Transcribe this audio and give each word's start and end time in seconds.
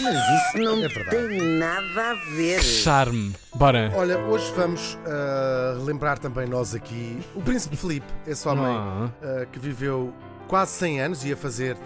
Mas 0.00 0.14
isso 0.14 0.58
não 0.58 0.84
É 0.84 0.88
verdade. 0.88 1.10
tem 1.28 1.58
nada 1.58 2.10
a 2.10 2.14
ver. 2.36 2.62
Charme. 2.62 3.34
Bora. 3.54 3.90
Olha, 3.94 4.18
hoje 4.18 4.52
vamos 4.56 4.96
ah, 5.06 5.74
relembrar 5.78 6.18
também 6.18 6.46
nós 6.48 6.74
aqui 6.74 7.18
o 7.34 7.40
Príncipe 7.42 7.76
Felipe, 7.76 8.06
esse 8.26 8.46
homem 8.48 8.64
Ah. 8.66 9.10
ah, 9.22 9.46
que 9.50 9.58
viveu 9.58 10.12
quase 10.46 10.72
100 10.72 11.00
anos, 11.00 11.24
ia 11.24 11.36
fazer 11.36 11.76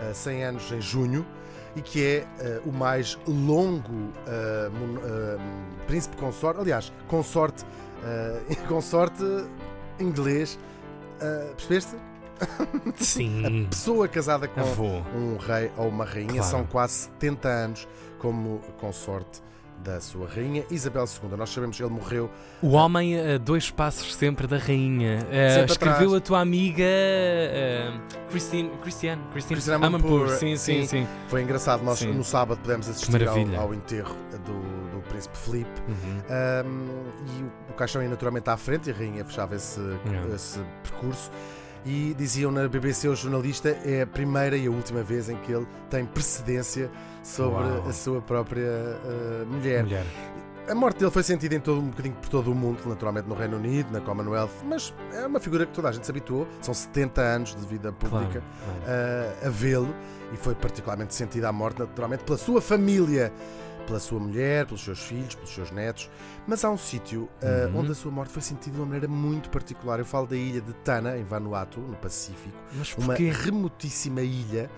ah, 0.00 0.12
100 0.12 0.44
anos 0.44 0.72
em 0.72 0.80
junho, 0.80 1.26
e 1.74 1.80
que 1.80 2.04
é 2.04 2.26
ah, 2.40 2.60
o 2.66 2.72
mais 2.72 3.18
longo 3.26 4.12
ah, 4.26 4.68
mon- 4.70 4.98
ah, 5.02 5.38
príncipe 5.86 6.16
consorte, 6.18 6.60
aliás, 6.60 6.92
consorte, 7.08 7.64
ah, 8.04 8.38
consorte 8.68 9.24
inglês, 9.98 10.58
ah, 11.22 11.46
percebeste? 11.56 11.96
Sim. 12.96 13.66
Pessoa 13.70 14.08
casada 14.08 14.46
com 14.48 14.60
Avô. 14.60 15.02
um 15.14 15.36
rei 15.36 15.70
ou 15.76 15.88
uma 15.88 16.04
rainha, 16.04 16.34
Claro. 16.34 16.44
são 16.50 16.64
quase 16.64 16.94
70 16.94 17.48
anos 17.48 17.88
como 18.18 18.60
consorte 18.80 19.40
da 19.82 20.00
sua 20.00 20.28
rainha 20.28 20.64
Isabel 20.70 21.04
II. 21.04 21.36
Nós 21.36 21.50
sabemos 21.50 21.76
que 21.76 21.82
ele 21.82 21.92
morreu 21.92 22.30
O 22.62 22.68
homem 22.74 23.18
a 23.18 23.36
dois 23.36 23.68
passos 23.68 24.14
sempre 24.14 24.46
da 24.46 24.56
rainha. 24.56 25.18
Uh, 25.22 25.54
Sempre 25.54 25.72
escreveu 25.72 25.96
atrás. 26.08 26.14
a 26.14 26.20
tua 26.20 26.40
amiga 26.40 26.84
uh, 26.84 28.00
Christine, 28.30 28.70
Christiane, 28.80 29.22
Christine 29.32 29.54
Christiane 29.56 29.84
Amanpour. 29.84 30.28
Sim, 30.28 30.56
sim, 30.56 30.82
sim. 30.82 30.86
sim. 30.86 31.08
Foi 31.26 31.42
engraçado, 31.42 31.82
nós 31.82 31.98
Sim. 31.98 32.12
no 32.12 32.22
sábado 32.22 32.60
pudemos 32.60 32.88
assistir 32.88 33.26
ao, 33.28 33.36
ao 33.60 33.74
enterro 33.74 34.14
do, 34.46 34.90
do 34.96 35.02
príncipe 35.08 35.36
Filipe. 35.38 35.70
Uhum. 35.88 36.22
Um, 36.64 37.40
e 37.40 37.42
o, 37.42 37.52
o 37.70 37.74
caixão 37.74 38.00
ia 38.02 38.08
naturalmente 38.08 38.48
à 38.50 38.56
frente 38.56 38.88
e 38.88 38.92
a 38.92 38.96
rainha 38.96 39.24
fechava 39.24 39.56
esse, 39.56 39.80
Yeah. 40.06 40.32
esse 40.34 40.60
percurso. 40.84 41.28
E 41.84 42.14
diziam 42.16 42.52
na 42.52 42.68
BBC 42.68 43.08
o 43.08 43.16
jornalista 43.16 43.70
é 43.84 44.02
a 44.02 44.06
primeira 44.06 44.56
e 44.56 44.66
a 44.66 44.70
última 44.70 45.02
vez 45.02 45.28
em 45.28 45.36
que 45.38 45.52
ele 45.52 45.66
tem 45.90 46.04
precedência 46.06 46.88
sobre 47.24 47.64
Uau. 47.64 47.88
a 47.88 47.92
sua 47.92 48.20
própria 48.20 48.62
uh, 48.62 49.46
mulher. 49.46 49.82
Mulher. 49.82 50.06
A 50.68 50.76
morte 50.76 51.00
dele 51.00 51.10
foi 51.10 51.24
sentida 51.24 51.56
em 51.56 51.60
todo, 51.60 51.80
um 51.80 51.88
bocadinho 51.88 52.14
por 52.14 52.28
todo 52.28 52.52
o 52.52 52.54
mundo, 52.54 52.78
naturalmente 52.86 53.28
no 53.28 53.34
Reino 53.34 53.56
Unido, 53.56 53.90
na 53.90 54.00
Commonwealth, 54.00 54.62
mas 54.64 54.94
é 55.12 55.26
uma 55.26 55.40
figura 55.40 55.66
que 55.66 55.72
toda 55.72 55.88
a 55.88 55.92
gente 55.92 56.04
se 56.06 56.10
habituou. 56.12 56.46
São 56.60 56.72
70 56.72 57.20
anos 57.20 57.56
de 57.56 57.66
vida 57.66 57.90
pública 57.92 58.40
Claro, 58.40 58.78
claro. 58.84 59.32
a, 59.42 59.48
a 59.48 59.50
vê-lo 59.50 59.92
e 60.32 60.36
foi 60.36 60.54
particularmente 60.54 61.16
sentida 61.16 61.48
a 61.48 61.52
morte, 61.52 61.80
naturalmente, 61.80 62.22
pela 62.22 62.38
sua 62.38 62.60
família, 62.60 63.32
pela 63.82 63.98
sua 64.00 64.18
mulher, 64.20 64.66
pelos 64.66 64.82
seus 64.82 65.00
filhos, 65.00 65.34
pelos 65.34 65.50
seus 65.54 65.70
netos. 65.70 66.08
Mas 66.46 66.64
há 66.64 66.70
um 66.70 66.76
sítio 66.78 67.28
ah, 67.42 67.68
Uhum. 67.68 67.80
onde 67.80 67.92
a 67.92 67.94
sua 67.94 68.10
morte 68.10 68.32
foi 68.32 68.42
sentida 68.42 68.74
de 68.74 68.80
uma 68.80 68.86
maneira 68.86 69.08
muito 69.08 69.50
particular. 69.50 69.98
Eu 69.98 70.04
falo 70.04 70.26
da 70.26 70.36
ilha 70.36 70.60
de 70.60 70.72
Tana, 70.74 71.16
em 71.18 71.24
Vanuatu, 71.24 71.80
no 71.80 71.96
Pacífico, 71.96 72.56
uma 72.98 73.14
remotíssima 73.32 74.22
ilha 74.22 74.70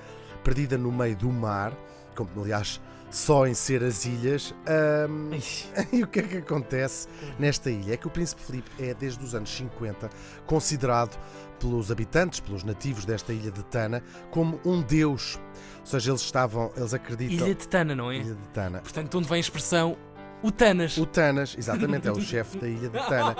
perdida 0.42 0.76
no 0.76 0.92
meio 0.92 1.16
do 1.16 1.30
mar, 1.30 1.72
como 2.14 2.30
aliás 2.42 2.80
só 3.10 3.46
em 3.46 3.54
ser 3.54 3.82
as 3.82 4.04
ilhas. 4.04 4.54
ahm, 4.66 5.30
e 5.92 6.02
o 6.02 6.06
que 6.06 6.20
é 6.20 6.22
que 6.22 6.36
acontece 6.38 7.08
nesta 7.38 7.70
ilha? 7.70 7.94
É 7.94 7.96
que 7.96 8.06
o 8.06 8.10
Príncipe 8.10 8.42
Filipe 8.42 8.70
é, 8.78 8.92
desde 8.92 9.22
os 9.24 9.34
anos 9.34 9.50
50, 9.50 10.10
considerado 10.46 11.16
pelos 11.60 11.90
habitantes, 11.90 12.40
pelos 12.40 12.64
nativos 12.64 13.04
desta 13.04 13.32
ilha 13.32 13.50
de 13.50 13.62
Tana, 13.64 14.02
como 14.30 14.60
um 14.64 14.82
deus. 14.82 15.38
Ou 15.80 15.86
seja, 15.86 16.10
eles 16.10 16.22
estavam, 16.22 16.72
eles 16.76 16.92
acreditam. 16.92 17.46
Ilha 17.46 17.54
de 17.54 17.68
Tana, 17.68 17.94
não 17.94 18.10
é? 18.10 18.16
Ilha 18.16 18.34
de 18.34 18.48
Tana. 18.48 18.80
Portanto, 18.80 19.10
de 19.10 19.16
onde 19.16 19.28
vem 19.28 19.36
a 19.36 19.40
expressão 19.40 19.96
o 20.44 20.52
Tanas. 20.52 20.98
O 20.98 21.06
Tanas, 21.06 21.56
exatamente, 21.58 22.06
é 22.06 22.12
o 22.12 22.20
chefe 22.20 22.58
da 22.58 22.68
ilha 22.68 22.90
de 22.90 22.98
Tana. 23.08 23.34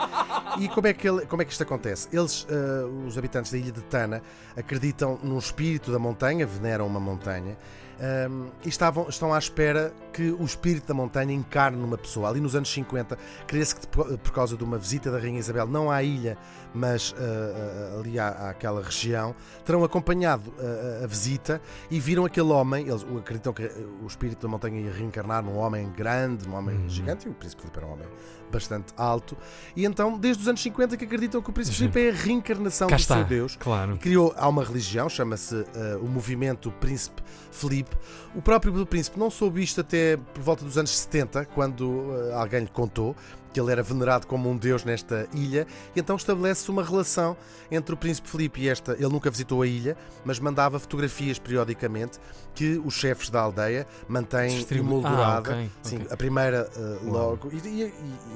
E 0.59 0.69
como 0.69 0.87
é 0.87 0.95
que, 0.95 1.07
ele, 1.07 1.27
como 1.27 1.43
é 1.43 1.45
que 1.45 1.53
isto 1.53 1.63
acontece? 1.63 2.09
Eles, 2.11 2.47
ah, 2.51 2.87
os 3.07 3.19
habitantes 3.19 3.53
da 3.53 3.59
ilha 3.59 3.73
de 3.73 3.83
Tana, 3.83 4.23
acreditam 4.57 5.19
num 5.23 5.39
espírito 5.39 5.93
da 5.93 5.99
montanha, 5.99 6.47
veneram 6.47 6.87
uma 6.87 7.01
montanha, 7.01 7.59
ahm, 8.01 8.47
e 8.65 8.69
estavam, 8.69 9.07
estão 9.09 9.35
à 9.35 9.39
espera 9.39 9.93
que 10.13 10.31
o 10.31 10.45
espírito 10.45 10.87
da 10.87 10.95
montanha 10.95 11.35
encarne 11.35 11.77
numa 11.77 11.99
pessoa. 11.99 12.29
Ali 12.29 12.41
nos 12.41 12.55
anos 12.55 12.73
50, 12.73 13.19
creia-se 13.47 13.77
que 13.77 13.87
por 13.87 14.33
causa 14.33 14.57
de 14.57 14.65
uma 14.65 14.79
visita 14.79 15.11
da 15.11 15.19
Rainha 15.19 15.41
Isabel, 15.41 15.67
não 15.67 15.91
à 15.91 16.03
ilha, 16.03 16.39
mas 16.73 17.15
ah, 17.19 17.99
ali 17.99 18.19
à, 18.19 18.51
àquela 18.51 18.81
região, 18.81 19.35
terão 19.65 19.85
acompanhado 19.85 20.55
ah, 20.59 21.05
a 21.05 21.07
visita 21.07 21.61
e 21.91 21.99
viram 22.01 22.25
aquele 22.25 22.51
homem, 22.51 22.89
eles 22.89 23.05
acreditam 23.19 23.53
que 23.53 23.65
o 24.03 24.07
espírito 24.07 24.43
da 24.43 24.49
montanha 24.49 24.81
ia 24.81 24.93
reencarnar 24.93 25.43
num 25.43 25.59
homem 25.59 25.91
grande, 25.91 26.49
num 26.49 26.55
homem 26.55 26.85
Uhum. 26.85 26.89
Gigante, 26.95 27.27
e 27.27 27.31
o 27.31 27.35
Príncipe 27.35 27.63
Filipe 27.63 27.79
era 27.79 27.87
um 27.87 27.93
homem 27.93 28.09
bastante 28.51 28.93
alto, 28.97 29.37
e 29.75 29.85
então, 29.85 30.17
desde 30.19 30.43
os 30.43 30.49
anos 30.49 30.63
50, 30.63 30.97
que 30.97 31.05
acreditam 31.05 31.43
que 31.43 31.51
o 31.51 31.53
Príncipe. 31.53 31.77
Filipe 31.77 32.01
é 32.01 32.11
a 32.11 32.13
reencarnação 32.13 32.89
Cá 32.89 32.97
do 32.97 33.01
está. 33.01 33.17
seu 33.17 33.25
Deus. 33.25 33.57
Claro. 33.57 33.97
Criou, 33.99 34.33
há 34.37 34.49
uma 34.49 34.63
religião, 34.65 35.09
chama-se 35.09 35.65
eh, 35.75 35.99
o 36.01 36.07
Movimento 36.07 36.71
Príncipe 36.73 37.23
Felipe. 37.51 37.97
O 38.35 38.43
próprio 38.43 38.85
príncipe 38.87 39.19
não 39.19 39.31
soube 39.31 39.63
isto 39.63 39.81
até 39.81 40.17
por 40.17 40.43
volta 40.43 40.65
dos 40.65 40.77
anos 40.79 40.91
70, 40.91 41.47
quando 41.47 42.13
eh, 42.31 42.35
alguém 42.35 42.61
lhe 42.61 42.69
contou 42.69 43.17
que 43.55 43.61
ele 43.61 43.71
era 43.73 43.83
venerado 43.83 44.27
como 44.27 44.51
um 44.51 44.57
deus 44.57 44.85
nesta 44.85 45.29
ilha, 45.33 45.65
e 45.95 46.01
então 46.01 46.17
estabelece 46.17 46.69
uma 46.71 46.83
relação 46.83 47.37
entre 47.71 47.95
o 47.95 47.97
príncipe 47.97 48.29
Felipe 48.29 48.61
e 48.61 48.69
esta. 48.69 48.93
Ele 48.95 49.09
nunca 49.09 49.31
visitou 49.31 49.63
a 49.63 49.67
ilha, 49.67 49.97
mas 50.25 50.39
mandava 50.41 50.79
fotografias 50.79 51.39
periodicamente 51.39 52.19
que 52.55 52.81
os 52.85 52.95
chefes 52.95 53.31
da 53.31 53.41
aldeia 53.41 53.87
mantêm 54.09 54.49
Distribu- 54.59 54.85
emoldurada. 54.91 55.51
Ah, 55.53 55.55
ok, 55.55 55.71
Sim, 55.83 55.97
ok. 55.97 56.09
a 56.11 56.17
primeira 56.17 56.71
eh, 56.77 56.99
Uau. 57.05 57.13
logo. 57.31 57.51
E, 57.53 57.57
e, 57.57 57.83
e- 57.85 57.95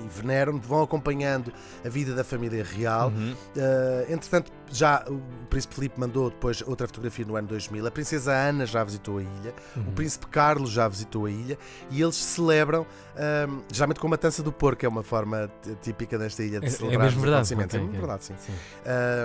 veneram, 0.09 0.59
vão 0.59 0.83
acompanhando 0.83 1.53
a 1.85 1.89
vida 1.89 2.15
da 2.15 2.23
família 2.25 2.65
real. 2.65 3.09
Uhum. 3.11 3.33
Uh, 3.57 4.13
entretanto, 4.13 4.51
já 4.71 5.05
o 5.09 5.21
Príncipe 5.49 5.75
Filipe 5.75 5.99
mandou 6.01 6.31
depois 6.31 6.63
outra 6.67 6.87
fotografia 6.87 7.25
no 7.25 7.37
ano 7.37 7.49
2000. 7.49 7.87
A 7.87 7.91
Princesa 7.91 8.33
Ana 8.33 8.67
já 8.67 8.83
visitou 8.85 9.19
a 9.19 9.23
ilha. 9.23 9.55
Uhum. 9.77 9.83
O 9.89 9.93
Príncipe 9.93 10.27
Carlos 10.29 10.71
já 10.71 10.87
visitou 10.89 11.27
a 11.27 11.31
ilha. 11.31 11.59
E 11.91 12.01
eles 12.03 12.17
celebram, 12.17 12.87
um, 13.49 13.63
geralmente 13.73 14.01
com 14.01 14.07
a 14.07 14.11
matança 14.11 14.43
do 14.43 14.53
porco, 14.53 14.85
é 14.85 14.89
uma 14.89 15.03
forma 15.09 15.51
típica 15.83 16.19
desta 16.19 16.43
ilha 16.43 16.61
de 16.61 16.67
É- 16.67 16.69
é 16.69 16.73
celebrar 16.73 17.05
mesmo 17.07 17.21
verdade, 17.23 17.55
acontecimentos. 17.55 17.75
ok, 17.89 17.97
É 17.97 17.99
verdade, 17.99 18.25
sim. 18.25 18.35
Sim. 18.39 18.53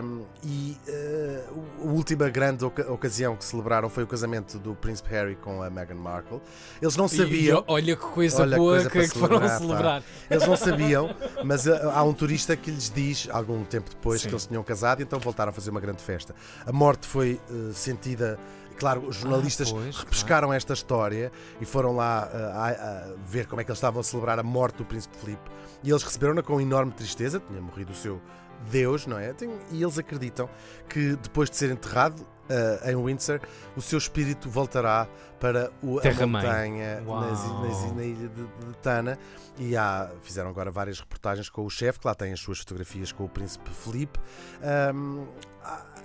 Um, 0.03 0.25
e 0.43 0.77
uh, 0.87 1.61
a 1.83 1.91
última 1.91 2.29
grande 2.29 2.63
oca- 2.65 2.91
ocasião 2.91 3.35
que 3.35 3.43
celebraram 3.45 3.89
foi 3.89 4.03
o 4.03 4.07
casamento 4.07 4.57
do 4.57 4.73
Príncipe 4.75 5.09
Harry 5.09 5.35
com 5.35 5.61
a 5.61 5.69
Meghan 5.69 5.95
Markle. 5.95 6.41
Eles 6.81 6.95
não 6.95 7.07
sabiam. 7.07 7.59
E 7.59 7.63
olha 7.67 7.95
que 7.95 8.01
coisa 8.05 8.41
Olha, 8.41 8.57
boa 8.57 8.71
coisa 8.75 8.89
que, 8.89 8.97
para 8.99 9.07
que 9.09 9.17
foram 9.19 9.37
celebrar, 9.39 9.51
pá. 9.59 9.59
celebrar. 9.67 10.03
Eles 10.29 10.47
não 10.47 10.55
sabiam, 10.57 11.15
mas 11.43 11.65
uh, 11.65 11.89
há 11.93 12.03
um 12.03 12.13
turista 12.13 12.55
que 12.55 12.71
lhes 12.71 12.89
diz, 12.89 13.27
algum 13.31 13.63
tempo 13.65 13.89
depois, 13.89 14.21
Sim. 14.21 14.29
que 14.29 14.33
eles 14.33 14.45
tinham 14.47 14.63
casado 14.63 15.01
e 15.01 15.03
então 15.03 15.19
voltaram 15.19 15.49
a 15.49 15.53
fazer 15.53 15.69
uma 15.69 15.81
grande 15.81 16.01
festa. 16.01 16.33
A 16.65 16.71
morte 16.71 17.05
foi 17.07 17.39
uh, 17.49 17.73
sentida. 17.73 18.39
Claro, 18.73 19.07
os 19.07 19.17
jornalistas 19.17 19.69
Ah, 19.69 19.73
pois, 19.73 19.97
repescaram 19.97 20.53
esta 20.53 20.73
história 20.73 21.31
e 21.61 21.65
foram 21.65 21.95
lá 21.95 22.27
uh, 22.27 23.19
ver 23.25 23.47
como 23.47 23.61
é 23.61 23.63
que 23.63 23.71
eles 23.71 23.77
estavam 23.77 24.01
a 24.01 24.03
celebrar 24.03 24.39
a 24.39 24.43
morte 24.43 24.77
do 24.77 24.85
Príncipe 24.85 25.17
Filipe. 25.17 25.51
E 25.83 25.89
eles 25.89 26.03
receberam-na 26.03 26.41
com 26.41 26.59
enorme 26.59 26.91
tristeza, 26.91 27.39
tinha 27.39 27.61
morrido 27.61 27.91
o 27.91 27.95
seu 27.95 28.21
Deus, 28.69 29.05
não 29.05 29.17
é? 29.17 29.33
E 29.71 29.81
eles 29.81 29.97
acreditam 29.97 30.49
que 30.87 31.15
depois 31.15 31.49
de 31.49 31.57
ser 31.57 31.71
enterrado 31.71 32.25
uh, 32.49 32.89
em 32.89 32.95
Windsor, 32.95 33.39
o 33.75 33.81
seu 33.81 33.97
espírito 33.97 34.49
voltará 34.49 35.07
para 35.39 35.71
o, 35.81 35.99
a 35.99 36.01
montanha 36.27 37.01
nas, 37.21 37.43
nas- 37.83 37.95
na 37.95 38.03
ilha 38.03 38.29
de, 38.29 38.43
de 38.43 38.77
Tana. 38.81 39.17
E 39.57 39.75
há, 39.77 40.09
fizeram 40.21 40.49
agora 40.49 40.71
várias 40.71 40.99
reportagens 40.99 41.49
com 41.49 41.63
o 41.65 41.69
chefe, 41.69 41.99
que 41.99 42.07
lá 42.07 42.15
tem 42.15 42.33
as 42.33 42.39
suas 42.39 42.59
fotografias 42.59 43.11
com 43.11 43.23
o 43.25 43.29
príncipe 43.29 43.69
Felipe. 43.69 44.19
Ahm, 44.61 45.25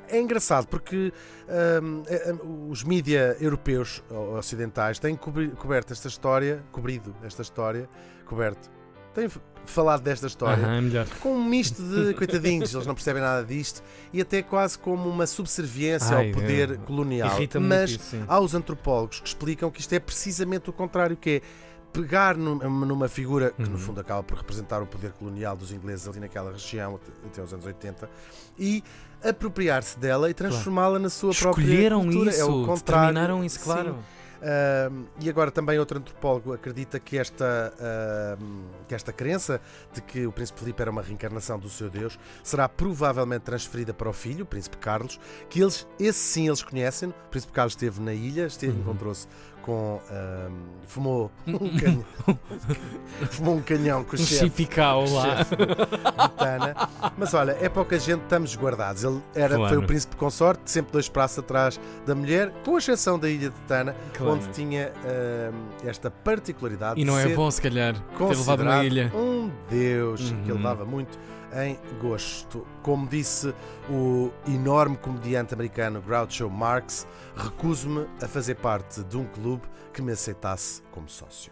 é 0.08 0.18
engraçado 0.20 0.66
porque 0.68 1.12
é- 1.48 2.34
os 2.70 2.82
mídia 2.82 3.36
europeus 3.40 4.02
ocidentais 4.36 4.98
têm 4.98 5.16
coberto 5.16 5.92
esta 5.92 6.08
história, 6.08 6.62
cobrido 6.72 7.14
esta 7.22 7.42
história, 7.42 7.88
coberto, 8.26 8.70
têm 9.18 9.26
f- 9.26 9.40
falado 9.66 10.00
desta 10.02 10.26
história 10.26 10.64
Aham, 10.64 10.88
é 10.94 11.04
com 11.20 11.34
um 11.36 11.44
misto 11.44 11.82
de 11.82 12.14
coitadinhos, 12.16 12.72
eles 12.72 12.86
não 12.86 12.94
percebem 12.94 13.20
nada 13.22 13.44
disto 13.44 13.82
e 14.12 14.20
até 14.20 14.42
quase 14.42 14.78
como 14.78 15.08
uma 15.08 15.26
subserviência 15.26 16.16
Ai, 16.16 16.28
ao 16.28 16.32
poder 16.34 16.70
é. 16.72 16.76
colonial. 16.76 17.36
Mas 17.60 17.90
isso, 17.90 18.16
há 18.26 18.40
os 18.40 18.54
antropólogos 18.54 19.20
que 19.20 19.28
explicam 19.28 19.70
que 19.70 19.80
isto 19.80 19.92
é 19.92 19.98
precisamente 20.00 20.70
o 20.70 20.72
contrário, 20.72 21.16
que 21.16 21.30
é 21.30 21.42
pegar 21.92 22.36
num- 22.36 22.56
numa 22.86 23.08
figura 23.08 23.50
que 23.50 23.62
Uhum. 23.62 23.70
no 23.70 23.78
fundo 23.78 24.00
acaba 24.00 24.22
por 24.22 24.36
representar 24.36 24.80
o 24.82 24.86
poder 24.86 25.12
colonial 25.12 25.56
dos 25.56 25.72
ingleses 25.72 26.06
ali 26.06 26.20
naquela 26.20 26.52
região 26.52 26.98
até- 27.26 27.42
os 27.42 27.52
anos 27.52 27.64
80 27.66 28.08
e 28.58 28.82
apropriar-se 29.24 29.98
dela 29.98 30.30
e 30.30 30.34
transformá-la 30.34 30.98
na 30.98 31.10
sua 31.10 31.34
própria 31.34 31.62
Escolheram 31.64 32.02
cultura. 32.04 32.30
isso, 32.30 32.40
é 32.40 32.44
o 32.44 32.64
contrário. 32.66 33.08
determinaram 33.08 33.44
isso, 33.44 33.60
claro. 33.60 33.90
Sim. 33.94 34.17
Ahm, 34.40 35.04
e 35.20 35.28
agora 35.28 35.50
também 35.50 35.78
outro 35.78 35.98
antropólogo 35.98 36.52
acredita 36.52 36.98
que 37.00 37.18
esta, 37.18 37.72
ahm, 37.80 38.62
que 38.86 38.94
esta 38.94 39.12
crença 39.12 39.60
de 39.92 40.00
que 40.00 40.26
o 40.26 40.32
Príncipe 40.32 40.60
Filipe 40.60 40.80
era 40.80 40.90
uma 40.90 41.02
reencarnação 41.02 41.58
do 41.58 41.68
seu 41.68 41.90
Deus 41.90 42.18
será 42.42 42.68
provavelmente 42.68 43.42
transferida 43.42 43.92
para 43.92 44.08
o 44.08 44.12
filho, 44.12 44.44
o 44.44 44.46
Príncipe 44.46 44.76
Carlos, 44.76 45.18
que 45.48 45.60
eles, 45.60 45.86
esse 45.98 46.18
sim 46.18 46.46
eles 46.46 46.62
conhecem. 46.62 47.08
O 47.08 47.28
Príncipe 47.30 47.52
Carlos 47.52 47.72
esteve 47.74 48.00
na 48.00 48.12
ilha, 48.14 48.46
esteve- 48.46 48.72
Uhum. 48.74 48.80
encontrou-se 48.80 49.26
com. 49.62 50.00
fumou 50.86 51.30
um 51.46 51.76
canhão. 51.78 52.04
fumou 53.30 53.56
um 53.56 53.62
canhão 53.62 54.04
com 54.04 54.14
o 54.14 54.18
chefe. 54.18 54.68
Lá. 55.12 55.36
chefe 55.36 55.56
de 55.56 56.28
Tana. 56.36 56.74
Mas 57.16 57.34
olha, 57.34 57.56
é 57.60 57.68
pouca 57.68 57.98
gente, 57.98 58.22
estamos 58.22 58.54
guardados. 58.56 59.04
Ele 59.04 59.20
era, 59.34 59.56
Claro. 59.56 59.74
foi 59.74 59.84
o 59.84 59.86
príncipe 59.86 60.16
consorte, 60.16 60.70
sempre 60.70 60.92
dois 60.92 61.08
passos 61.08 61.38
atrás 61.40 61.78
da 62.06 62.14
mulher, 62.14 62.52
com 62.64 62.78
exceção 62.78 63.18
da 63.18 63.28
ilha 63.28 63.50
de 63.50 63.60
Tana, 63.62 63.94
Claro. 64.14 64.27
Onde 64.28 64.48
tinha 64.50 64.92
ahm, 65.04 65.86
esta 65.88 66.10
particularidade 66.10 67.00
E 67.00 67.04
não 67.04 67.18
é 67.18 67.28
bom, 67.28 67.50
se 67.50 67.60
calhar, 67.62 67.94
ter 68.16 68.24
levado 68.36 68.62
uma 68.62 68.84
ilha. 68.84 69.12
um 69.14 69.50
deus 69.68 70.30
que 70.44 70.50
Uhum. 70.50 70.56
levava 70.56 70.84
muito 70.84 71.18
em 71.66 71.78
gosto. 72.00 72.66
Como 72.82 73.06
disse 73.06 73.54
o 73.88 74.30
enorme 74.46 74.96
comediante 74.98 75.54
americano 75.54 76.02
Groucho 76.02 76.48
Marx, 76.50 77.06
recuso-me 77.34 78.06
a 78.22 78.28
fazer 78.28 78.56
parte 78.56 79.02
de 79.04 79.16
um 79.16 79.24
clube 79.24 79.62
que 79.92 80.02
me 80.02 80.12
aceitasse 80.12 80.82
como 80.92 81.08
sócio. 81.08 81.50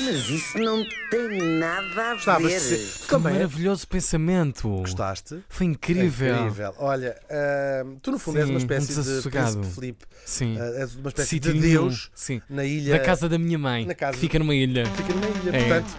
Mas 0.00 0.28
isso 0.30 0.58
não 0.58 0.84
tem 1.10 1.58
nada 1.58 2.10
a 2.10 2.14
Gostavas 2.14 2.42
de 2.52 2.58
ver. 2.58 2.60
ser- 2.60 2.98
Que 3.02 3.08
Como 3.08 3.28
é? 3.28 3.32
maravilhoso 3.32 3.88
pensamento. 3.88 4.68
Gostaste? 4.68 5.42
Foi 5.48 5.66
incrível. 5.66 6.36
Incrível. 6.42 6.74
Olha, 6.78 7.16
ahm, 7.30 7.96
tu 8.00 8.12
no 8.12 8.18
fundo 8.18 8.38
és 8.38 8.44
uma 8.48 8.60
Sim, 8.60 8.66
um 8.66 8.70
espécie 8.76 8.86
de 9.22 9.30
príncipe 9.30 9.66
Filipe, 9.74 10.04
Sim. 10.24 10.56
ah, 10.60 10.80
és 10.80 10.94
uma 10.94 11.08
espécie 11.08 11.28
Sítio 11.28 11.52
de. 11.52 11.60
Deus 11.60 12.10
Sim. 12.14 12.40
na 12.48 12.64
ilha. 12.64 12.92
Da 12.96 13.00
casa 13.04 13.28
da 13.28 13.38
minha 13.38 13.58
mãe, 13.58 13.84
Na 13.86 13.94
casa- 13.94 14.12
que 14.14 14.20
fica 14.20 14.38
numa 14.38 14.54
ilha. 14.54 14.86
Fica 14.86 15.12
numa 15.12 15.26
ilha, 15.26 15.56
É. 15.56 15.58
portanto, 15.64 15.98